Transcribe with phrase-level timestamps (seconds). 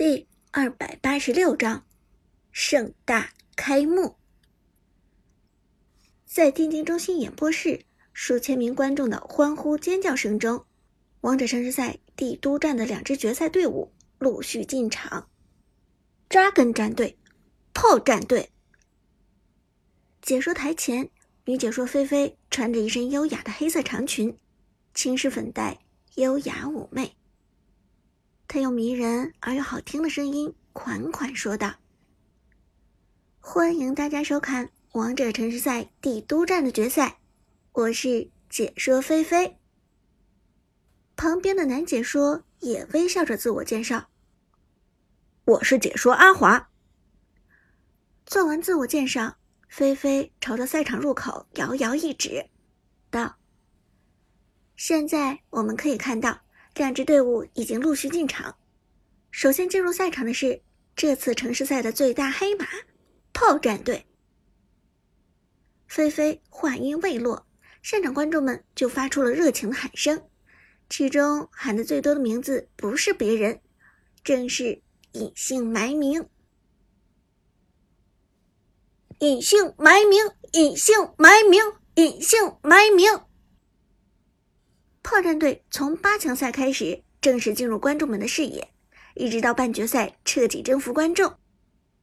[0.00, 1.84] 第二百八十六章
[2.52, 4.16] 盛大开幕。
[6.24, 7.84] 在电竞中心演播室，
[8.14, 10.64] 数千名观众的欢呼尖叫声中，
[11.20, 15.28] 王者城市赛帝都站的两支决赛队伍陆续进场。
[16.30, 17.18] 扎根战队、
[17.74, 18.48] 炮战队。
[20.22, 21.10] 解说台前，
[21.44, 24.34] 女解说菲菲穿着一身优雅的黑色长裙，
[24.94, 25.78] 轻施粉黛，
[26.14, 27.14] 优雅妩媚。
[28.52, 31.76] 他用迷人而又好听的声音款款说道
[33.38, 37.20] ：“欢迎大家收看《王者城市赛》帝都站的决赛，
[37.70, 39.56] 我是解说菲菲。”
[41.14, 44.08] 旁边的男解说也微笑着自我介绍
[45.46, 46.70] ：“我是解说阿华。”
[48.26, 49.36] 做完自我介绍，
[49.68, 52.50] 菲菲朝着赛场入口遥遥一指，
[53.12, 53.36] 道
[54.74, 56.40] ：“现在我们可以看到。”
[56.74, 58.56] 两支队伍已经陆续进场。
[59.30, 60.62] 首先进入赛场的是
[60.96, 62.66] 这次城市赛的最大黑马——
[63.32, 64.06] 炮战队。
[65.86, 67.46] 菲菲话音未落，
[67.82, 70.22] 现场观众们就发出了热情的喊声，
[70.88, 73.60] 其中喊的最多的名字不是别人，
[74.22, 76.28] 正是隐姓埋名。
[79.18, 81.60] 隐姓埋名，隐姓埋名，
[81.96, 83.06] 隐姓埋名。
[85.02, 88.68] 炮战队从八强赛开始正式进入观众们的视野，
[89.14, 91.34] 一直到半决赛彻底征服观众。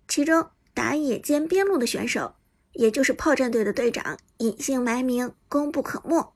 [0.08, 2.36] 其中打野兼边路的选手，
[2.73, 6.34] 也就是炮战队的队长，隐姓埋名，功不可没。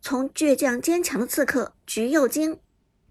[0.00, 2.58] 从倔强坚强的刺客橘右京，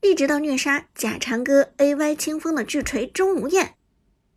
[0.02, 3.76] 一直到虐杀假长歌 AY 清风的巨锤钟无艳，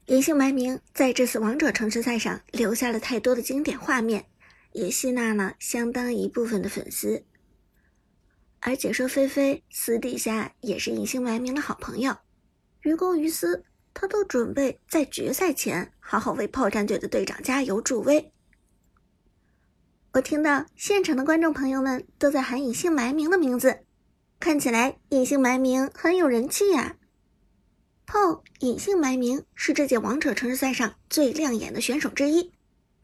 [0.06, 4.26] 隐姓埋名在这次王者城市赛上留下了太多的经典画面，
[4.72, 7.24] 也吸纳了相当一部分的粉丝。
[8.66, 12.16] 而解说菲菲私底下也是隐姓埋名的好朋友，
[12.80, 13.62] 于公于私，
[13.92, 18.32] 他都准备在决赛前好好为炮战队的队长加油助威。
[20.14, 23.80] 我听到现场的观众朋友们都在喊隐姓埋名的名字，
[24.40, 26.96] 看起来隐姓埋名很有人气呀。
[28.06, 32.50] 炮隐姓埋名是这届王者城市赛上最亮眼的选手之一，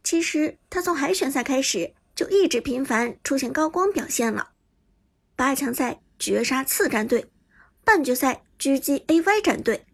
[0.02, 4.52] 其实他从海选赛开始就一直频繁出现高光表现了。
[5.40, 7.32] 八强赛绝杀次战队，
[7.82, 9.86] 半决赛狙击 AY 战队，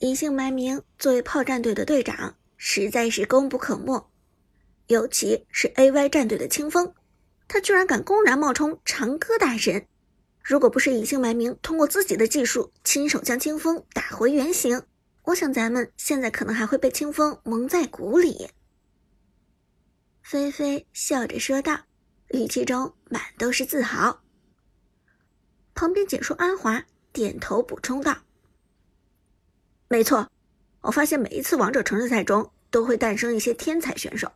[0.00, 4.12] 隐姓埋名作为炮战队的队长，实在是功不可没。
[4.88, 6.92] 尤其是 AY 战队的清风，
[7.48, 9.86] 他居然敢公然冒充长歌大神。
[10.42, 14.82] 如果不是隐姓埋名通过自己的技术亲手将清风打回原形，
[15.22, 18.50] 我想咱们现在可能还会被清风蒙在鼓里。
[20.22, 21.80] 菲菲笑着说道，
[22.34, 24.18] 语气中满都是自豪。
[25.74, 28.18] 旁边解说安华点头补充道
[29.88, 30.30] ：“没错，
[30.82, 34.32] 我发现每一次王者城市赛中都会诞生一些天才选手，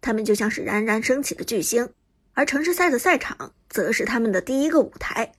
[0.00, 1.92] 他们就像是冉冉升起的巨星，
[2.32, 5.32] 而城市赛的赛场则是他们的第一个舞台。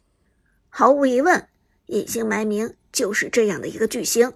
[0.70, 1.48] 毫无疑问，
[1.88, 4.34] 隐姓埋名就是这样的一个巨星。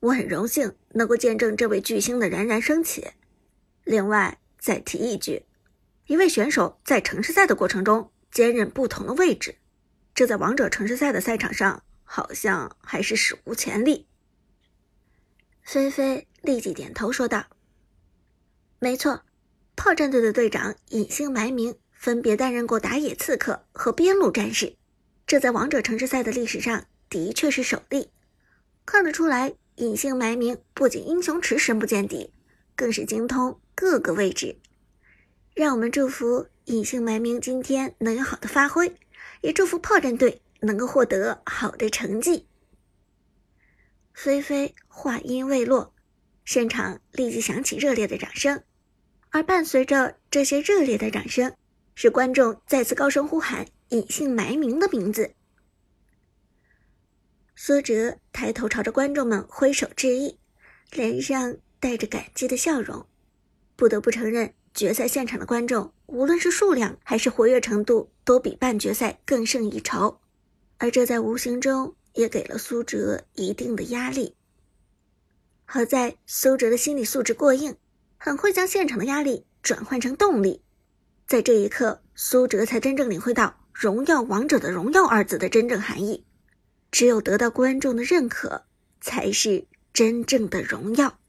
[0.00, 3.08] 我很荣幸能够见证这位巨星的冉冉升起。
[3.84, 5.44] 另外，再提一句，
[6.06, 9.56] 一位选手在城市赛的过程中兼任不同的位置。”
[10.20, 14.06] 这在王者城市赛的赛场上，好像还是史无前例。
[15.62, 17.46] 菲菲立即点头说道
[18.78, 19.22] ：“没错，
[19.76, 24.76] 炮战队的队长隐姓埋名，分别担任过打野刺客和边路战士，
[25.26, 28.10] 这在王者城市赛的历史上的确是首例。
[28.84, 32.34] 看得出来，隐姓埋名不仅英雄池深不见底，
[32.76, 34.58] 更是精通各个位置。
[35.54, 38.94] 让我们祝福隐姓埋名今天能有好的发挥。”
[39.40, 42.46] 也祝福炮战队能够获得好的成绩。
[44.12, 45.94] 菲菲话音未落，
[46.44, 48.62] 现场立即响起热烈的掌声，
[49.30, 51.56] 而伴随着这些热烈的掌声，
[51.94, 55.34] 是观众再次高声呼喊隐姓埋名的名字。
[57.56, 60.38] 苏哲抬头朝着观众们挥手致意，
[60.90, 63.06] 脸上带着感激的笑容。
[63.76, 65.92] 不得不承认，决赛现场的观众。
[66.06, 70.18] 无论是数量还是活跃程度，都比半决赛更胜一筹，
[70.78, 74.34] 而这在无形中也给了苏哲一定的压力。
[75.64, 77.76] 好在苏哲的心理素质过硬，
[78.18, 80.62] 很会将现场的压力转换成动力。
[81.28, 86.24] 在这一刻，苏哲才真正领会到“荣耀王者”的“荣耀”二字的真正含义。
[86.90, 88.64] 只有得到观众的认可，
[89.00, 91.19] 才是真正的荣耀。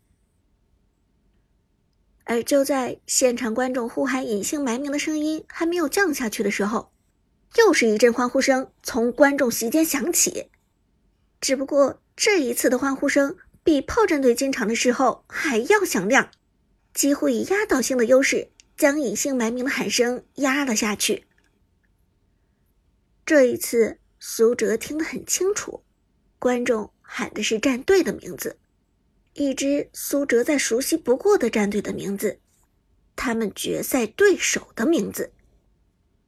[2.31, 6.93] 而就在现场观众呼喊隐姓埋名的声音还没有降下去的时候，
[7.57, 10.49] 又是一阵欢呼声从观众席间响起。
[11.41, 13.35] 只不过这一次的欢呼声
[13.65, 16.31] 比炮战队进场的时候还要响亮，
[16.93, 18.47] 几乎以压倒性的优势
[18.77, 21.25] 将隐姓埋名的喊声压了下去。
[23.25, 25.83] 这一次，苏哲听得很清楚，
[26.39, 28.57] 观众喊的是战队的名字，
[29.33, 32.41] 一支苏哲再熟悉不过的战队的名字，
[33.15, 35.33] 他们决赛对手的名字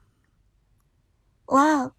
[1.47, 1.95] 哇哦！”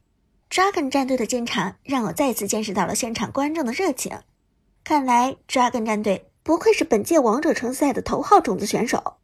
[0.50, 4.22] Dragon 战队的进场让我再次见识到了现场观众的热情。
[4.84, 9.21] 看来 Dragon 战队不愧是本届王者城赛的头号种子选手，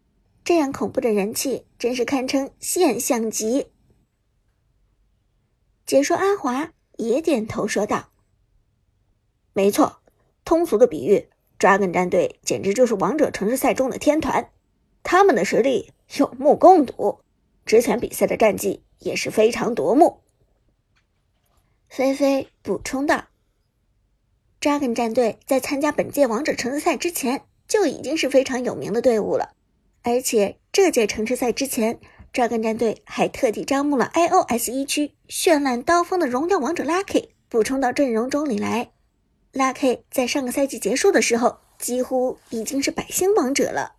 [0.48, 3.68] 这样恐怖的人气真是堪称现象级。
[5.86, 8.14] 解说阿华也点头说道
[9.52, 10.00] ：“没错，
[10.46, 11.28] 通俗的比喻
[11.60, 14.50] ，Dragon 战队简直就是王者城市赛中的天团，
[15.04, 17.20] 他们的实力有目共睹，
[17.66, 20.22] 之前比赛的战绩也是非常夺目。”
[21.90, 23.26] 菲菲补充道
[24.62, 29.57] ：“Dragon 战队在参加本届王者城市赛之前就已经是非常有名的队伍了，
[30.04, 32.00] 而且这届城市赛之前
[32.34, 38.92] ，Dragon 战队还特地招募了 iOS 一区绚烂刀锋的荣耀王者 Lucky 补充到阵容中里来。
[39.54, 43.96] Lucky 在上个赛季结束的时候几乎已经是百星王者了，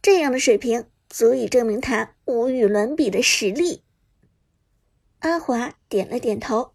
[0.00, 3.82] 这样的水平足以证明他无与伦比的实力。”
[5.20, 6.72] 阿华点了点头。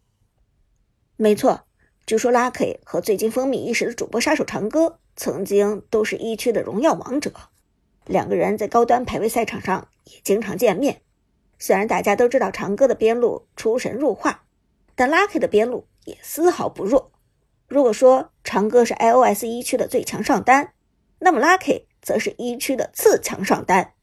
[1.16, 1.62] 没错，
[2.06, 7.32] 据说 Lucky 和最近风靡一时的主播杀手长歌曾经都是一区的荣耀王者，
[8.06, 11.02] 两个人在高端排位赛场上也经常见面。
[11.60, 14.44] 虽然大家都知道长歌的边路出神入化，
[14.96, 17.12] 但 Lucky 的边路也丝毫不弱。
[17.68, 20.74] 如果说长歌是 iOS 一区的最强上单，
[21.20, 23.94] 那么 Lucky 则是一区的次强上单。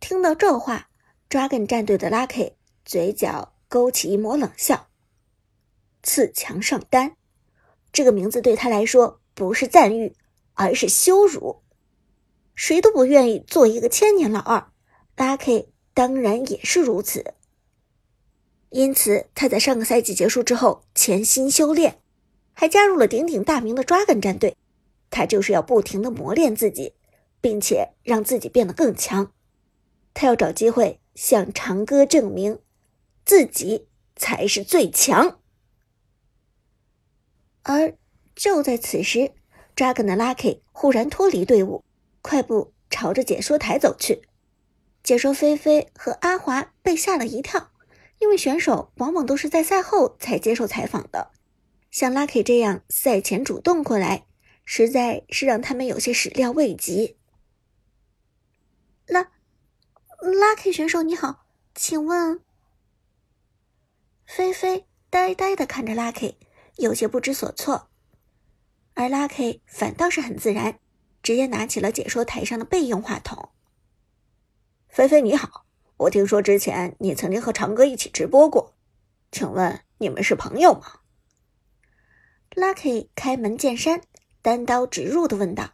[0.00, 0.88] 听到这话
[1.28, 2.54] ，Dragon 战队的 Lucky
[2.84, 4.88] 嘴角勾起一抹冷笑。
[6.02, 7.16] 次强上单，
[7.92, 10.16] 这个名字对他来说不是赞誉，
[10.54, 11.62] 而是羞辱。
[12.62, 14.70] 谁都不愿意做一个千年老二
[15.16, 17.32] ，Lucky 当然也是如此。
[18.68, 22.02] 因此，他在上个赛季结束之后潜心修炼，
[22.52, 24.58] 还加入了鼎鼎大名的 Dragon 战队。
[25.08, 26.92] 他就是要不停的磨练自己，
[27.40, 29.32] 并且让自己变得更强。
[30.12, 32.58] 他要找机会向长歌证明，
[33.24, 35.40] 自己才是最强。
[37.62, 37.96] 而
[38.34, 39.32] 就在此时
[39.74, 41.82] ，Dragon 的 Lucky 忽然脱离队伍，
[42.22, 44.22] 快步朝着解说台走去。
[45.02, 47.72] 解说菲菲和阿华被吓了一跳，
[48.18, 51.30] 因为选手往往都是在赛后才接受采访的，
[51.90, 54.26] 像 Lucky 这样赛前主动过来，
[54.64, 57.16] 实在是让他们有些始料未及。
[59.06, 59.26] L
[60.20, 62.40] Lucky 选手你好，请问？
[64.26, 66.34] 菲菲呆呆的看着 Lucky。
[66.76, 67.90] 有些不知所措，
[68.94, 70.78] 而 Lucky 反倒是很自然，
[71.22, 73.50] 直接拿起了解说台上的备用话筒。
[74.88, 78.74] 菲菲你好，我听说之前你曾经和长哥一起直播过，
[79.30, 81.00] 请问你们是朋友吗
[82.50, 84.02] ？Lucky 开门见山、
[84.42, 85.72] 单刀直入的问道。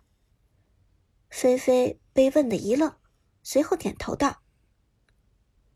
[1.31, 2.95] 菲菲被问的一愣，
[3.43, 4.43] 随后点头道：“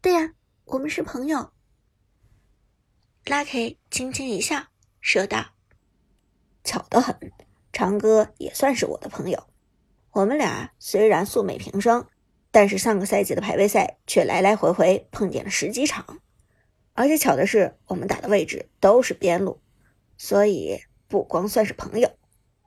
[0.01, 0.35] 对呀，
[0.65, 1.53] 我们是朋友。
[3.25, 4.67] ”Lucky 轻轻一笑。
[5.01, 5.55] 说道
[6.63, 7.33] ：“巧得很，
[7.73, 9.50] 长歌也算是我的朋友。
[10.13, 12.07] 我们俩虽然素昧平生，
[12.51, 16.19] 但是上个赛季的排位赛却来来回回碰见了十几场。
[16.95, 19.61] 而且巧的是，我们打的位置都是边路，
[20.19, 22.11] 所以不光算是朋友，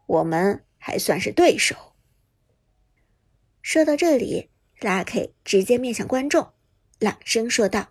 [0.08, 1.76] 我们还算是对手。”
[3.62, 6.54] 说到这里，拉 K 直接面向观众，
[7.00, 7.90] 朗声说道：“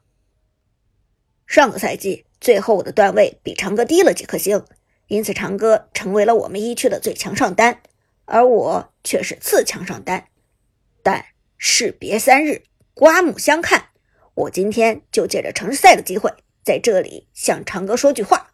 [1.46, 4.64] 上个赛季最后我的段位比长哥低了几颗星，
[5.08, 7.82] 因此长哥成为了我们一区的最强上单，
[8.32, 10.28] 而我却是次强上单。
[11.02, 11.26] 但
[11.58, 12.62] 士别三日，
[12.94, 13.88] 刮目相看，
[14.32, 16.32] 我今天就借着城市赛的机会，
[16.64, 18.52] 在这里向长哥说句话。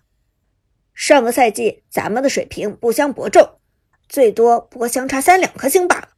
[0.95, 3.61] 上个赛季咱们的水平不相伯仲，
[4.09, 6.09] 最多不过相差三两颗星罢了。”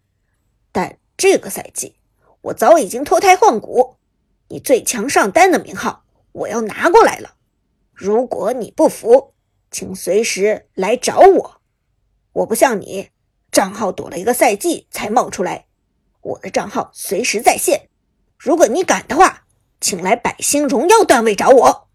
[0.73, 1.97] 但这个赛季，
[2.41, 3.97] 我早已经脱胎换骨，
[4.49, 7.35] 你最强上单的名号我要拿过来了。
[7.93, 9.35] 如果你不服，
[9.71, 11.61] 请随时来找我。
[12.33, 13.11] 我不像你，
[13.53, 15.67] 账号躲了一个赛季才冒出来，
[16.23, 17.89] 我的账号随时在线。
[18.39, 19.45] 如果你敢的话，
[19.81, 21.90] 请来百星荣耀段位找我。